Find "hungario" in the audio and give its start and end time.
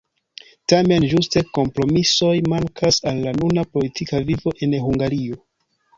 4.87-5.43